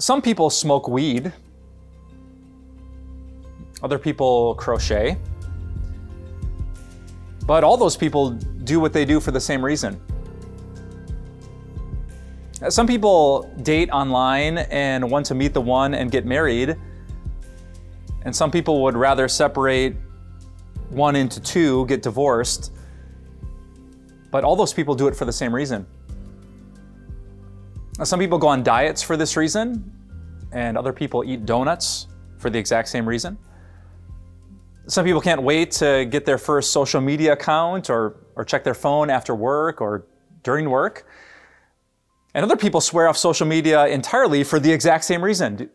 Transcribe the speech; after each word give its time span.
Some 0.00 0.22
people 0.22 0.48
smoke 0.48 0.86
weed, 0.86 1.32
other 3.82 3.98
people 3.98 4.54
crochet, 4.54 5.18
but 7.46 7.64
all 7.64 7.76
those 7.76 7.96
people 7.96 8.30
do 8.30 8.78
what 8.78 8.92
they 8.92 9.04
do 9.04 9.18
for 9.18 9.32
the 9.32 9.40
same 9.40 9.64
reason. 9.64 10.00
Uh, 12.62 12.70
some 12.70 12.86
people 12.86 13.52
date 13.62 13.90
online 13.90 14.58
and 14.58 15.10
want 15.10 15.26
to 15.26 15.34
meet 15.34 15.52
the 15.52 15.60
one 15.60 15.94
and 15.94 16.12
get 16.12 16.24
married, 16.24 16.76
and 18.22 18.34
some 18.34 18.52
people 18.52 18.82
would 18.84 18.96
rather 18.96 19.26
separate 19.26 19.96
one 20.90 21.16
into 21.16 21.40
two, 21.40 21.86
get 21.86 22.02
divorced, 22.02 22.72
but 24.30 24.44
all 24.44 24.54
those 24.54 24.72
people 24.72 24.94
do 24.94 25.08
it 25.08 25.16
for 25.16 25.24
the 25.24 25.32
same 25.32 25.52
reason. 25.52 25.84
Some 28.04 28.20
people 28.20 28.38
go 28.38 28.46
on 28.46 28.62
diets 28.62 29.02
for 29.02 29.16
this 29.16 29.36
reason, 29.36 29.92
and 30.52 30.78
other 30.78 30.92
people 30.92 31.24
eat 31.24 31.44
donuts 31.44 32.06
for 32.38 32.48
the 32.48 32.58
exact 32.58 32.88
same 32.88 33.08
reason. 33.08 33.36
Some 34.86 35.04
people 35.04 35.20
can't 35.20 35.42
wait 35.42 35.72
to 35.72 36.06
get 36.06 36.24
their 36.24 36.38
first 36.38 36.72
social 36.72 37.00
media 37.00 37.32
account 37.32 37.90
or, 37.90 38.16
or 38.36 38.44
check 38.44 38.62
their 38.62 38.74
phone 38.74 39.10
after 39.10 39.34
work 39.34 39.80
or 39.80 40.06
during 40.44 40.70
work. 40.70 41.06
And 42.34 42.44
other 42.44 42.56
people 42.56 42.80
swear 42.80 43.08
off 43.08 43.16
social 43.16 43.46
media 43.46 43.86
entirely 43.88 44.44
for 44.44 44.60
the 44.60 44.72
exact 44.72 45.04
same 45.04 45.22
reason. 45.22 45.56
Do, 45.56 45.64
do 45.64 45.70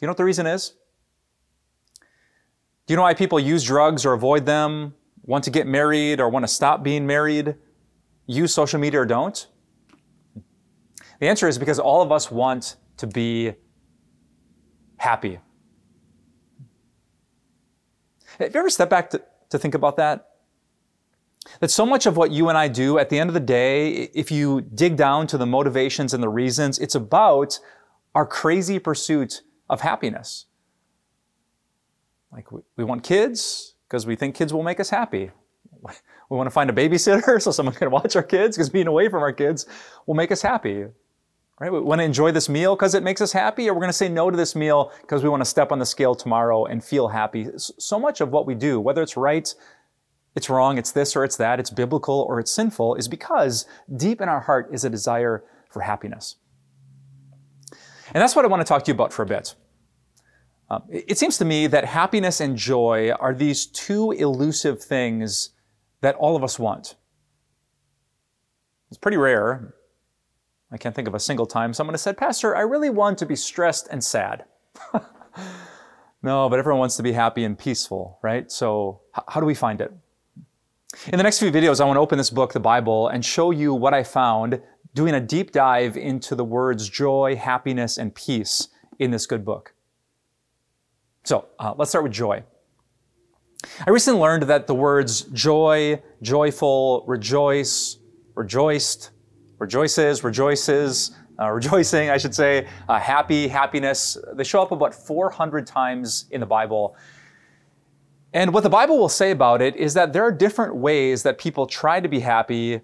you 0.00 0.06
know 0.06 0.12
what 0.12 0.18
the 0.18 0.24
reason 0.24 0.46
is? 0.46 0.74
Do 2.86 2.92
you 2.92 2.96
know 2.96 3.02
why 3.02 3.14
people 3.14 3.40
use 3.40 3.64
drugs 3.64 4.06
or 4.06 4.12
avoid 4.12 4.46
them, 4.46 4.94
want 5.24 5.44
to 5.44 5.50
get 5.50 5.66
married 5.66 6.20
or 6.20 6.30
want 6.30 6.44
to 6.44 6.48
stop 6.48 6.82
being 6.82 7.06
married, 7.06 7.56
use 8.26 8.54
social 8.54 8.78
media 8.78 9.00
or 9.00 9.04
don't? 9.04 9.48
The 11.18 11.28
answer 11.28 11.48
is 11.48 11.58
because 11.58 11.78
all 11.78 12.02
of 12.02 12.12
us 12.12 12.30
want 12.30 12.76
to 12.98 13.06
be 13.06 13.54
happy. 14.96 15.38
Have 18.38 18.54
you 18.54 18.60
ever 18.60 18.70
stepped 18.70 18.90
back 18.90 19.10
to, 19.10 19.22
to 19.50 19.58
think 19.58 19.74
about 19.74 19.96
that? 19.96 20.26
That 21.60 21.70
so 21.70 21.86
much 21.86 22.06
of 22.06 22.16
what 22.16 22.30
you 22.30 22.48
and 22.48 22.58
I 22.58 22.68
do 22.68 22.98
at 22.98 23.08
the 23.08 23.18
end 23.18 23.30
of 23.30 23.34
the 23.34 23.40
day, 23.40 24.10
if 24.14 24.30
you 24.30 24.60
dig 24.60 24.96
down 24.96 25.26
to 25.28 25.38
the 25.38 25.46
motivations 25.46 26.14
and 26.14 26.22
the 26.22 26.28
reasons, 26.28 26.78
it's 26.78 26.94
about 26.94 27.58
our 28.14 28.26
crazy 28.26 28.78
pursuit 28.78 29.42
of 29.68 29.80
happiness. 29.80 30.46
Like 32.30 32.52
we, 32.52 32.60
we 32.76 32.84
want 32.84 33.02
kids 33.02 33.74
because 33.88 34.06
we 34.06 34.14
think 34.14 34.34
kids 34.34 34.52
will 34.52 34.62
make 34.62 34.80
us 34.80 34.90
happy. 34.90 35.30
We 36.30 36.36
want 36.36 36.46
to 36.46 36.50
find 36.50 36.68
a 36.68 36.74
babysitter 36.74 37.40
so 37.42 37.50
someone 37.50 37.74
can 37.74 37.90
watch 37.90 38.14
our 38.14 38.22
kids 38.22 38.54
because 38.54 38.68
being 38.68 38.86
away 38.86 39.08
from 39.08 39.22
our 39.22 39.32
kids 39.32 39.64
will 40.04 40.14
make 40.14 40.30
us 40.30 40.42
happy. 40.42 40.84
Right? 41.60 41.72
We 41.72 41.80
want 41.80 42.00
to 42.00 42.04
enjoy 42.04 42.30
this 42.30 42.48
meal 42.48 42.76
because 42.76 42.94
it 42.94 43.02
makes 43.02 43.20
us 43.20 43.32
happy, 43.32 43.68
or 43.68 43.74
we're 43.74 43.80
going 43.80 43.88
to 43.88 43.92
say 43.92 44.08
no 44.08 44.30
to 44.30 44.36
this 44.36 44.54
meal 44.54 44.92
because 45.00 45.24
we 45.24 45.28
want 45.28 45.40
to 45.40 45.44
step 45.44 45.72
on 45.72 45.80
the 45.80 45.86
scale 45.86 46.14
tomorrow 46.14 46.66
and 46.66 46.84
feel 46.84 47.08
happy. 47.08 47.48
So 47.56 47.98
much 47.98 48.20
of 48.20 48.30
what 48.30 48.46
we 48.46 48.54
do, 48.54 48.78
whether 48.78 49.02
it's 49.02 49.16
right, 49.16 49.52
it's 50.36 50.48
wrong, 50.48 50.78
it's 50.78 50.92
this 50.92 51.16
or 51.16 51.24
it's 51.24 51.36
that, 51.36 51.58
it's 51.58 51.70
biblical 51.70 52.24
or 52.28 52.38
it's 52.38 52.52
sinful, 52.52 52.94
is 52.94 53.08
because 53.08 53.66
deep 53.96 54.20
in 54.20 54.28
our 54.28 54.40
heart 54.40 54.68
is 54.72 54.84
a 54.84 54.90
desire 54.90 55.42
for 55.68 55.80
happiness. 55.82 56.36
And 58.14 58.22
that's 58.22 58.36
what 58.36 58.44
I 58.44 58.48
want 58.48 58.60
to 58.60 58.64
talk 58.64 58.84
to 58.84 58.90
you 58.90 58.94
about 58.94 59.12
for 59.12 59.22
a 59.22 59.26
bit. 59.26 59.56
Um, 60.70 60.84
it 60.88 61.18
seems 61.18 61.38
to 61.38 61.44
me 61.44 61.66
that 61.66 61.86
happiness 61.86 62.40
and 62.40 62.56
joy 62.56 63.10
are 63.18 63.34
these 63.34 63.66
two 63.66 64.12
elusive 64.12 64.80
things 64.82 65.50
that 66.02 66.14
all 66.16 66.36
of 66.36 66.44
us 66.44 66.58
want. 66.58 66.94
It's 68.90 68.98
pretty 68.98 69.16
rare, 69.16 69.74
I 70.70 70.76
can't 70.76 70.94
think 70.94 71.08
of 71.08 71.14
a 71.14 71.20
single 71.20 71.46
time 71.46 71.72
someone 71.72 71.94
has 71.94 72.02
said, 72.02 72.16
Pastor, 72.16 72.54
I 72.54 72.60
really 72.60 72.90
want 72.90 73.18
to 73.18 73.26
be 73.26 73.36
stressed 73.36 73.88
and 73.90 74.04
sad. 74.04 74.44
no, 76.22 76.48
but 76.48 76.58
everyone 76.58 76.80
wants 76.80 76.96
to 76.96 77.02
be 77.02 77.12
happy 77.12 77.44
and 77.44 77.58
peaceful, 77.58 78.18
right? 78.22 78.50
So, 78.52 79.00
how 79.28 79.40
do 79.40 79.46
we 79.46 79.54
find 79.54 79.80
it? 79.80 79.92
In 81.06 81.16
the 81.16 81.22
next 81.22 81.38
few 81.38 81.50
videos, 81.50 81.80
I 81.80 81.84
want 81.84 81.96
to 81.96 82.00
open 82.00 82.18
this 82.18 82.30
book, 82.30 82.52
the 82.52 82.60
Bible, 82.60 83.08
and 83.08 83.24
show 83.24 83.50
you 83.50 83.72
what 83.72 83.94
I 83.94 84.02
found 84.02 84.60
doing 84.94 85.14
a 85.14 85.20
deep 85.20 85.52
dive 85.52 85.96
into 85.96 86.34
the 86.34 86.44
words 86.44 86.88
joy, 86.88 87.36
happiness, 87.36 87.96
and 87.96 88.14
peace 88.14 88.68
in 88.98 89.10
this 89.10 89.26
good 89.26 89.44
book. 89.44 89.74
So, 91.24 91.46
uh, 91.58 91.74
let's 91.78 91.90
start 91.90 92.04
with 92.04 92.12
joy. 92.12 92.42
I 93.86 93.90
recently 93.90 94.20
learned 94.20 94.44
that 94.44 94.66
the 94.66 94.74
words 94.74 95.22
joy, 95.22 96.02
joyful, 96.22 97.04
rejoice, 97.06 97.98
rejoiced, 98.34 99.10
rejoices, 99.58 100.24
rejoices, 100.24 101.12
uh, 101.38 101.48
rejoicing, 101.50 102.10
I 102.10 102.18
should 102.18 102.34
say, 102.34 102.66
uh, 102.88 102.98
happy, 102.98 103.48
happiness. 103.48 104.16
They 104.34 104.44
show 104.44 104.62
up 104.62 104.72
about 104.72 104.94
400 104.94 105.66
times 105.66 106.26
in 106.30 106.40
the 106.40 106.46
Bible. 106.46 106.96
And 108.32 108.52
what 108.52 108.62
the 108.62 108.70
Bible 108.70 108.98
will 108.98 109.08
say 109.08 109.30
about 109.30 109.62
it 109.62 109.76
is 109.76 109.94
that 109.94 110.12
there 110.12 110.22
are 110.22 110.32
different 110.32 110.76
ways 110.76 111.22
that 111.22 111.38
people 111.38 111.66
try 111.66 112.00
to 112.00 112.08
be 112.08 112.20
happy, 112.20 112.80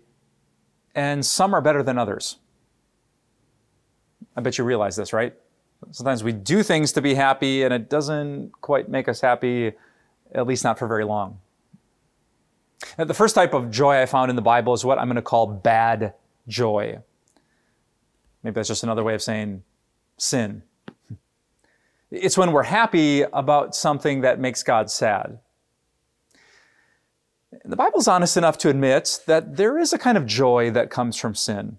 and 0.94 1.24
some 1.24 1.54
are 1.54 1.60
better 1.60 1.82
than 1.82 1.98
others. 1.98 2.38
I 4.36 4.40
bet 4.40 4.58
you 4.58 4.64
realize 4.64 4.96
this, 4.96 5.12
right? 5.12 5.34
Sometimes 5.90 6.24
we 6.24 6.32
do 6.32 6.62
things 6.62 6.92
to 6.92 7.02
be 7.02 7.14
happy, 7.14 7.62
and 7.62 7.74
it 7.74 7.90
doesn't 7.90 8.52
quite 8.62 8.88
make 8.88 9.06
us 9.06 9.20
happy, 9.20 9.72
at 10.34 10.46
least 10.46 10.64
not 10.64 10.78
for 10.78 10.88
very 10.88 11.04
long. 11.04 11.40
Now, 12.98 13.04
the 13.04 13.14
first 13.14 13.34
type 13.34 13.52
of 13.52 13.70
joy 13.70 14.00
I 14.00 14.06
found 14.06 14.30
in 14.30 14.36
the 14.36 14.42
Bible 14.42 14.72
is 14.72 14.84
what 14.84 14.98
I'm 14.98 15.06
going 15.06 15.16
to 15.16 15.22
call 15.22 15.46
bad 15.46 16.14
joy. 16.48 16.98
Maybe 18.42 18.54
that's 18.54 18.68
just 18.68 18.82
another 18.82 19.02
way 19.02 19.14
of 19.14 19.22
saying 19.22 19.62
sin. 20.16 20.62
It's 22.10 22.38
when 22.38 22.52
we're 22.52 22.62
happy 22.64 23.22
about 23.22 23.74
something 23.74 24.20
that 24.20 24.38
makes 24.38 24.62
God 24.62 24.90
sad. 24.90 25.38
The 27.64 27.76
Bible's 27.76 28.08
honest 28.08 28.36
enough 28.36 28.58
to 28.58 28.68
admit 28.68 29.20
that 29.26 29.56
there 29.56 29.78
is 29.78 29.92
a 29.92 29.98
kind 29.98 30.18
of 30.18 30.26
joy 30.26 30.70
that 30.72 30.90
comes 30.90 31.16
from 31.16 31.34
sin. 31.34 31.78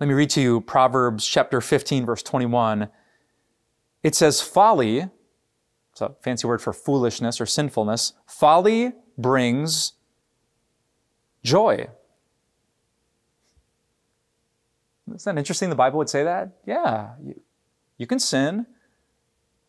Let 0.00 0.08
me 0.08 0.14
read 0.14 0.30
to 0.30 0.40
you 0.40 0.60
Proverbs 0.60 1.26
chapter 1.26 1.60
15, 1.60 2.06
verse 2.06 2.22
21. 2.22 2.88
It 4.02 4.14
says, 4.14 4.40
Folly, 4.40 5.08
it's 5.92 6.00
a 6.00 6.14
fancy 6.20 6.46
word 6.46 6.60
for 6.60 6.72
foolishness 6.72 7.40
or 7.40 7.46
sinfulness, 7.46 8.12
folly 8.26 8.92
brings 9.16 9.94
joy. 11.42 11.88
Isn't 15.14 15.34
that 15.34 15.38
interesting? 15.38 15.70
The 15.70 15.76
Bible 15.76 15.98
would 15.98 16.10
say 16.10 16.24
that? 16.24 16.50
Yeah, 16.66 17.10
you, 17.22 17.40
you 17.98 18.06
can 18.06 18.18
sin 18.18 18.66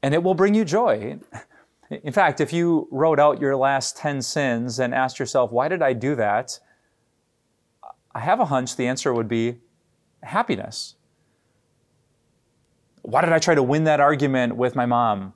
and 0.04 0.14
it 0.14 0.24
will 0.24 0.36
bring 0.36 0.54
you 0.54 0.66
joy. 0.66 1.20
In 1.90 2.14
fact, 2.14 2.42
if 2.42 2.52
you 2.52 2.88
wrote 2.92 3.20
out 3.20 3.40
your 3.40 3.56
last 3.56 3.98
10 3.98 4.22
sins 4.22 4.80
and 4.80 4.94
asked 4.94 5.20
yourself, 5.20 5.52
why 5.52 5.68
did 5.68 5.82
I 5.82 5.94
do 5.94 6.16
that? 6.16 6.60
I 8.14 8.20
have 8.20 8.40
a 8.40 8.46
hunch 8.46 8.76
the 8.76 8.88
answer 8.88 9.14
would 9.14 9.28
be 9.28 9.58
happiness. 10.24 10.96
Why 13.02 13.22
did 13.22 13.32
I 13.32 13.40
try 13.40 13.56
to 13.56 13.64
win 13.64 13.86
that 13.86 14.00
argument 14.00 14.56
with 14.56 14.76
my 14.76 14.86
mom? 14.86 15.34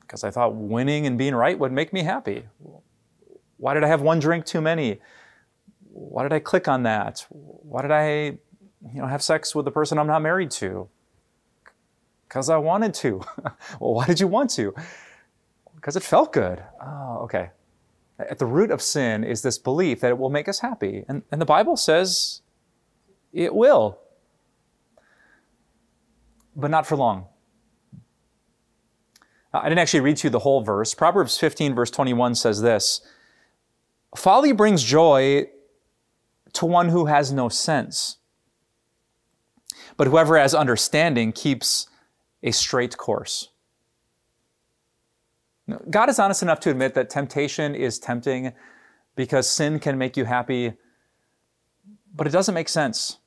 Because 0.00 0.24
I 0.24 0.30
thought 0.30 0.54
winning 0.54 1.06
and 1.06 1.16
being 1.16 1.34
right 1.34 1.58
would 1.58 1.72
make 1.72 1.92
me 1.92 2.02
happy. 2.02 2.44
Why 3.56 3.74
did 3.74 3.84
I 3.84 3.88
have 3.88 4.02
one 4.02 4.18
drink 4.18 4.44
too 4.44 4.60
many? 4.60 5.00
Why 5.90 6.22
did 6.22 6.32
I 6.32 6.38
click 6.38 6.68
on 6.68 6.82
that? 6.82 7.26
Why 7.30 7.82
did 7.82 7.90
I 7.90 8.38
you 8.82 9.00
know, 9.00 9.06
have 9.06 9.22
sex 9.22 9.54
with 9.54 9.64
the 9.64 9.70
person 9.70 9.98
I'm 9.98 10.06
not 10.06 10.22
married 10.22 10.50
to? 10.52 10.88
Because 12.28 12.50
I 12.50 12.56
wanted 12.58 12.94
to. 12.94 13.22
well, 13.80 13.94
why 13.94 14.06
did 14.06 14.20
you 14.20 14.28
want 14.28 14.50
to? 14.50 14.74
Because 15.74 15.96
it 15.96 16.02
felt 16.02 16.32
good. 16.32 16.62
Oh, 16.80 17.20
okay. 17.22 17.50
At 18.18 18.38
the 18.38 18.46
root 18.46 18.70
of 18.70 18.82
sin 18.82 19.24
is 19.24 19.42
this 19.42 19.58
belief 19.58 20.00
that 20.00 20.08
it 20.08 20.18
will 20.18 20.30
make 20.30 20.48
us 20.48 20.58
happy. 20.60 21.04
And, 21.08 21.22
and 21.30 21.40
the 21.40 21.46
Bible 21.46 21.76
says 21.76 22.42
it 23.32 23.54
will. 23.54 23.98
But 26.56 26.70
not 26.70 26.86
for 26.86 26.96
long. 26.96 27.26
I 29.52 29.68
didn't 29.68 29.78
actually 29.78 30.00
read 30.00 30.18
to 30.18 30.26
you 30.26 30.30
the 30.30 30.40
whole 30.40 30.62
verse. 30.62 30.94
Proverbs 30.94 31.38
15, 31.38 31.74
verse 31.74 31.90
21 31.90 32.34
says 32.34 32.60
this 32.60 33.00
Folly 34.16 34.52
brings 34.52 34.82
joy 34.82 35.46
to 36.54 36.66
one 36.66 36.88
who 36.88 37.06
has 37.06 37.32
no 37.32 37.48
sense 37.48 38.18
but 39.98 40.06
whoever 40.06 40.38
has 40.38 40.54
understanding 40.54 41.32
keeps 41.32 41.88
a 42.42 42.52
straight 42.52 42.96
course. 42.96 43.48
God 45.90 46.08
is 46.08 46.18
honest 46.18 46.40
enough 46.40 46.60
to 46.60 46.70
admit 46.70 46.94
that 46.94 47.10
temptation 47.10 47.74
is 47.74 47.98
tempting 47.98 48.54
because 49.16 49.50
sin 49.50 49.78
can 49.78 49.98
make 49.98 50.16
you 50.16 50.24
happy, 50.24 50.72
but 52.14 52.26
it 52.26 52.30
doesn't 52.30 52.54
make 52.54 52.70
sense. 52.70 53.18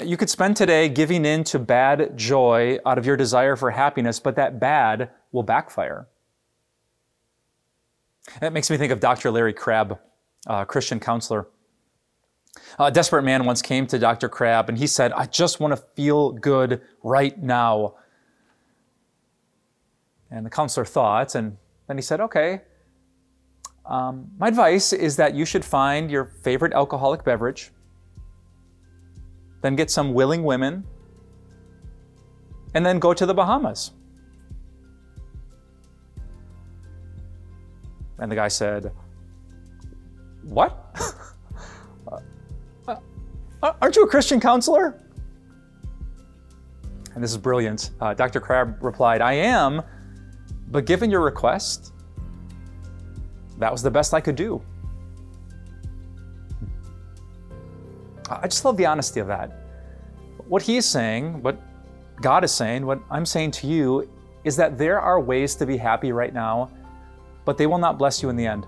You 0.00 0.16
could 0.16 0.30
spend 0.30 0.56
today 0.56 0.88
giving 0.88 1.24
in 1.24 1.42
to 1.44 1.58
bad 1.58 2.16
joy 2.16 2.78
out 2.86 2.98
of 2.98 3.06
your 3.06 3.16
desire 3.16 3.56
for 3.56 3.70
happiness, 3.70 4.20
but 4.20 4.36
that 4.36 4.60
bad 4.60 5.10
will 5.32 5.42
backfire. 5.42 6.06
That 8.40 8.52
makes 8.52 8.70
me 8.70 8.76
think 8.76 8.92
of 8.92 9.00
Dr. 9.00 9.30
Larry 9.30 9.54
Crabb, 9.54 9.98
a 10.46 10.66
Christian 10.66 11.00
counselor. 11.00 11.48
A 12.78 12.90
desperate 12.90 13.22
man 13.22 13.44
once 13.44 13.62
came 13.62 13.86
to 13.88 13.98
Dr. 13.98 14.28
Crabb 14.28 14.68
and 14.68 14.78
he 14.78 14.86
said, 14.86 15.12
I 15.12 15.26
just 15.26 15.60
want 15.60 15.72
to 15.72 15.82
feel 15.94 16.32
good 16.32 16.80
right 17.02 17.40
now. 17.40 17.94
And 20.30 20.44
the 20.44 20.50
counselor 20.50 20.84
thought, 20.84 21.34
and 21.34 21.56
then 21.86 21.96
he 21.96 22.02
said, 22.02 22.20
Okay, 22.20 22.60
um, 23.88 24.30
my 24.38 24.48
advice 24.48 24.92
is 24.92 25.16
that 25.16 25.34
you 25.34 25.46
should 25.46 25.64
find 25.64 26.10
your 26.10 26.26
favorite 26.42 26.74
alcoholic 26.74 27.24
beverage, 27.24 27.70
then 29.62 29.76
get 29.76 29.90
some 29.90 30.12
willing 30.12 30.44
women, 30.44 30.84
and 32.74 32.84
then 32.84 32.98
go 32.98 33.14
to 33.14 33.24
the 33.24 33.32
Bahamas. 33.32 33.92
And 38.18 38.30
the 38.30 38.36
guy 38.36 38.48
said, 38.48 38.92
What? 40.42 40.94
uh, 43.62 43.72
aren't 43.80 43.96
you 43.96 44.04
a 44.04 44.08
Christian 44.08 44.40
counselor? 44.40 45.00
And 47.14 47.24
this 47.24 47.32
is 47.32 47.38
brilliant. 47.38 47.90
Uh, 48.00 48.14
Dr. 48.14 48.40
Crabb 48.40 48.82
replied, 48.82 49.20
I 49.20 49.32
am, 49.32 49.82
but 50.70 50.86
given 50.86 51.10
your 51.10 51.20
request, 51.20 51.92
that 53.58 53.72
was 53.72 53.82
the 53.82 53.90
best 53.90 54.14
I 54.14 54.20
could 54.20 54.36
do. 54.36 54.62
I 58.30 58.46
just 58.46 58.64
love 58.64 58.76
the 58.76 58.86
honesty 58.86 59.20
of 59.20 59.26
that. 59.26 59.50
What 60.46 60.62
he's 60.62 60.86
saying, 60.86 61.42
what 61.42 61.60
God 62.20 62.44
is 62.44 62.52
saying, 62.52 62.86
what 62.86 63.00
I'm 63.10 63.26
saying 63.26 63.52
to 63.52 63.66
you, 63.66 64.08
is 64.44 64.54
that 64.56 64.78
there 64.78 65.00
are 65.00 65.20
ways 65.20 65.54
to 65.56 65.66
be 65.66 65.76
happy 65.76 66.12
right 66.12 66.32
now, 66.32 66.70
but 67.44 67.58
they 67.58 67.66
will 67.66 67.78
not 67.78 67.98
bless 67.98 68.22
you 68.22 68.28
in 68.28 68.36
the 68.36 68.46
end. 68.46 68.66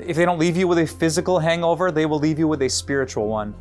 If 0.00 0.16
they 0.16 0.24
don't 0.24 0.38
leave 0.38 0.56
you 0.56 0.68
with 0.68 0.78
a 0.78 0.86
physical 0.86 1.38
hangover, 1.38 1.90
they 1.90 2.06
will 2.06 2.18
leave 2.18 2.38
you 2.38 2.46
with 2.46 2.62
a 2.62 2.68
spiritual 2.68 3.28
one. 3.28 3.54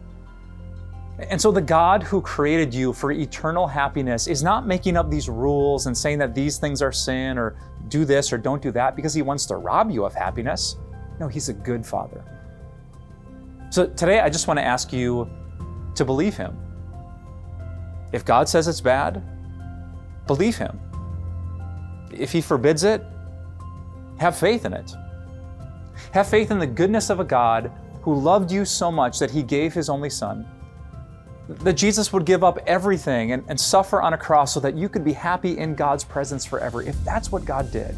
And 1.19 1.41
so, 1.41 1.51
the 1.51 1.61
God 1.61 2.03
who 2.03 2.21
created 2.21 2.73
you 2.73 2.93
for 2.93 3.11
eternal 3.11 3.65
happiness 3.65 4.27
is 4.27 4.43
not 4.43 4.67
making 4.67 4.95
up 4.95 5.09
these 5.09 5.29
rules 5.29 5.87
and 5.87 5.97
saying 5.97 6.19
that 6.19 6.35
these 6.35 6.59
things 6.59 6.81
are 6.81 6.91
sin 6.91 7.39
or 7.39 7.57
do 7.87 8.05
this 8.05 8.31
or 8.31 8.37
don't 8.37 8.61
do 8.61 8.71
that 8.73 8.95
because 8.95 9.15
he 9.15 9.23
wants 9.23 9.47
to 9.47 9.55
rob 9.55 9.89
you 9.89 10.05
of 10.05 10.13
happiness. 10.13 10.75
No, 11.19 11.27
he's 11.27 11.49
a 11.49 11.53
good 11.53 11.83
father. 11.83 12.23
So, 13.71 13.87
today 13.87 14.19
I 14.19 14.29
just 14.29 14.47
want 14.47 14.59
to 14.59 14.63
ask 14.63 14.93
you 14.93 15.27
to 15.95 16.05
believe 16.05 16.37
him. 16.37 16.55
If 18.11 18.23
God 18.23 18.47
says 18.47 18.67
it's 18.67 18.79
bad, 18.79 19.23
believe 20.27 20.55
him. 20.55 20.79
If 22.11 22.31
he 22.31 22.41
forbids 22.41 22.83
it, 22.83 23.03
have 24.19 24.37
faith 24.37 24.65
in 24.65 24.73
it. 24.73 24.91
Have 26.11 26.27
faith 26.27 26.51
in 26.51 26.59
the 26.59 26.67
goodness 26.67 27.09
of 27.09 27.19
a 27.19 27.23
God 27.23 27.71
who 28.01 28.15
loved 28.15 28.51
you 28.51 28.65
so 28.65 28.91
much 28.91 29.19
that 29.19 29.31
he 29.31 29.43
gave 29.43 29.73
his 29.73 29.89
only 29.89 30.09
son 30.09 30.45
that 31.47 31.73
Jesus 31.73 32.11
would 32.11 32.25
give 32.25 32.43
up 32.43 32.59
everything 32.67 33.31
and, 33.31 33.43
and 33.47 33.59
suffer 33.59 34.01
on 34.01 34.13
a 34.13 34.17
cross 34.17 34.53
so 34.53 34.59
that 34.59 34.75
you 34.75 34.89
could 34.89 35.03
be 35.03 35.13
happy 35.13 35.57
in 35.57 35.75
God's 35.75 36.03
presence 36.03 36.45
forever. 36.45 36.81
If 36.81 37.01
that's 37.05 37.31
what 37.31 37.45
God 37.45 37.71
did, 37.71 37.97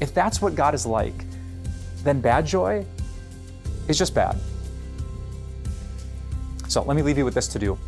if 0.00 0.14
that's 0.14 0.40
what 0.40 0.54
God 0.54 0.74
is 0.74 0.86
like, 0.86 1.24
then 2.04 2.20
bad 2.20 2.46
joy 2.46 2.86
is 3.88 3.98
just 3.98 4.14
bad. 4.14 4.36
So 6.68 6.82
let 6.82 6.96
me 6.96 7.02
leave 7.02 7.18
you 7.18 7.24
with 7.24 7.34
this 7.34 7.48
to 7.48 7.58
do 7.58 7.78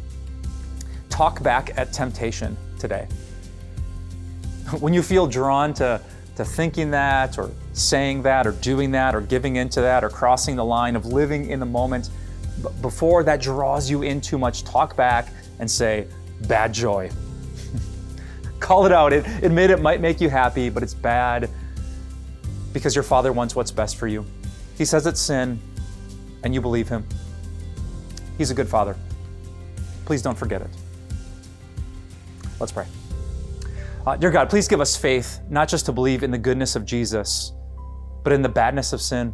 talk 1.10 1.42
back 1.42 1.76
at 1.76 1.92
temptation 1.92 2.56
today. 2.78 3.08
When 4.80 4.92
you 4.92 5.02
feel 5.02 5.26
drawn 5.26 5.72
to, 5.74 6.00
to 6.36 6.44
thinking 6.44 6.90
that, 6.90 7.38
or 7.38 7.50
saying 7.78 8.22
that, 8.22 8.46
or 8.46 8.52
doing 8.52 8.90
that, 8.92 9.14
or 9.14 9.20
giving 9.20 9.56
into 9.56 9.80
that, 9.80 10.04
or 10.04 10.08
crossing 10.08 10.56
the 10.56 10.64
line 10.64 10.96
of 10.96 11.06
living 11.06 11.50
in 11.50 11.60
the 11.60 11.66
moment, 11.66 12.10
before 12.80 13.22
that 13.24 13.40
draws 13.40 13.88
you 13.88 14.02
in 14.02 14.20
too 14.20 14.38
much, 14.38 14.64
talk 14.64 14.96
back 14.96 15.32
and 15.58 15.70
say, 15.70 16.06
bad 16.46 16.72
joy. 16.72 17.10
Call 18.60 18.86
it 18.86 18.92
out. 18.92 19.12
It, 19.12 19.26
admit 19.42 19.70
it 19.70 19.80
might 19.80 20.00
make 20.00 20.20
you 20.20 20.28
happy, 20.28 20.70
but 20.70 20.82
it's 20.82 20.94
bad 20.94 21.48
because 22.72 22.94
your 22.94 23.04
Father 23.04 23.32
wants 23.32 23.56
what's 23.56 23.70
best 23.70 23.96
for 23.96 24.06
you. 24.06 24.24
He 24.76 24.84
says 24.84 25.06
it's 25.06 25.20
sin, 25.20 25.60
and 26.44 26.54
you 26.54 26.60
believe 26.60 26.88
Him. 26.88 27.06
He's 28.36 28.50
a 28.50 28.54
good 28.54 28.68
Father. 28.68 28.96
Please 30.04 30.22
don't 30.22 30.38
forget 30.38 30.62
it. 30.62 30.70
Let's 32.60 32.72
pray. 32.72 32.86
Uh, 34.06 34.16
dear 34.16 34.30
God, 34.30 34.48
please 34.48 34.68
give 34.68 34.80
us 34.80 34.96
faith, 34.96 35.40
not 35.50 35.68
just 35.68 35.86
to 35.86 35.92
believe 35.92 36.22
in 36.22 36.30
the 36.30 36.38
goodness 36.38 36.76
of 36.76 36.86
Jesus, 36.86 37.52
but 38.28 38.34
in 38.34 38.42
the 38.42 38.48
badness 38.50 38.92
of 38.92 39.00
sin. 39.00 39.32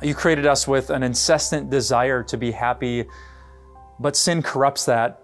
You 0.00 0.14
created 0.14 0.46
us 0.46 0.68
with 0.68 0.90
an 0.90 1.02
incessant 1.02 1.70
desire 1.70 2.22
to 2.22 2.36
be 2.36 2.52
happy, 2.52 3.06
but 3.98 4.14
sin 4.14 4.44
corrupts 4.44 4.84
that, 4.84 5.22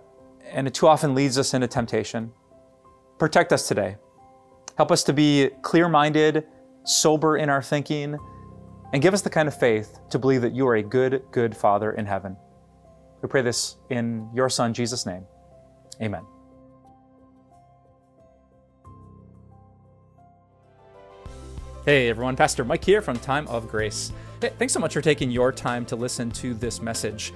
and 0.50 0.66
it 0.66 0.75
too 0.75 0.88
often 0.88 1.14
leads 1.14 1.38
us 1.38 1.54
into 1.54 1.69
temptation. 1.69 2.32
Protect 3.20 3.52
us 3.52 3.69
today. 3.69 3.99
Help 4.76 4.90
us 4.90 5.04
to 5.04 5.12
be 5.12 5.50
clear 5.62 5.88
minded, 5.88 6.44
sober 6.82 7.37
in 7.37 7.49
our 7.49 7.62
thinking, 7.62 8.19
and 8.93 9.00
give 9.00 9.14
us 9.14 9.22
the 9.22 9.31
kind 9.31 9.46
of 9.46 9.56
faith 9.56 10.00
to 10.10 10.19
believe 10.19 10.43
that 10.43 10.56
you 10.56 10.66
are 10.66 10.75
a 10.75 10.82
good, 10.82 11.22
good 11.31 11.56
Father 11.56 11.93
in 11.93 12.04
heaven. 12.04 12.37
We 13.22 13.28
pray 13.28 13.43
this 13.43 13.76
in 13.90 14.28
your 14.34 14.49
Son, 14.49 14.75
Jesus' 14.75 15.06
name. 15.06 15.25
Amen. 16.02 16.31
Hey 21.84 22.08
everyone, 22.08 22.37
Pastor 22.37 22.64
Mike 22.64 22.84
here 22.84 23.02
from 23.02 23.19
Time 23.19 23.49
of 23.49 23.67
Grace. 23.67 24.12
Hey, 24.40 24.52
thanks 24.56 24.73
so 24.73 24.79
much 24.79 24.93
for 24.93 25.00
taking 25.00 25.32
your 25.32 25.50
time 25.50 25.84
to 25.87 25.96
listen 25.96 26.31
to 26.31 26.55
this 26.55 26.81
message. 26.81 27.34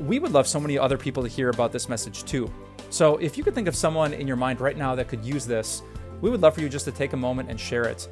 We 0.00 0.18
would 0.18 0.32
love 0.32 0.46
so 0.46 0.60
many 0.60 0.78
other 0.78 0.98
people 0.98 1.22
to 1.22 1.28
hear 1.28 1.48
about 1.48 1.72
this 1.72 1.88
message 1.88 2.24
too. 2.24 2.52
So 2.90 3.16
if 3.16 3.38
you 3.38 3.44
could 3.44 3.54
think 3.54 3.66
of 3.66 3.74
someone 3.74 4.12
in 4.12 4.28
your 4.28 4.36
mind 4.36 4.60
right 4.60 4.76
now 4.76 4.94
that 4.94 5.08
could 5.08 5.24
use 5.24 5.46
this, 5.46 5.80
we 6.20 6.28
would 6.28 6.42
love 6.42 6.54
for 6.54 6.60
you 6.60 6.68
just 6.68 6.84
to 6.84 6.92
take 6.92 7.14
a 7.14 7.16
moment 7.16 7.48
and 7.48 7.58
share 7.58 7.84
it. 7.84 8.10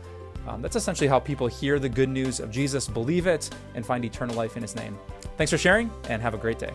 Um, 0.48 0.62
that's 0.62 0.76
essentially 0.76 1.08
how 1.08 1.20
people 1.20 1.46
hear 1.46 1.78
the 1.78 1.90
good 1.90 2.08
news 2.08 2.40
of 2.40 2.50
Jesus, 2.50 2.88
believe 2.88 3.26
it, 3.26 3.50
and 3.74 3.84
find 3.84 4.02
eternal 4.02 4.34
life 4.34 4.56
in 4.56 4.62
his 4.62 4.76
name. 4.76 4.98
Thanks 5.36 5.50
for 5.50 5.58
sharing, 5.58 5.90
and 6.08 6.22
have 6.22 6.32
a 6.32 6.38
great 6.38 6.58
day. 6.58 6.72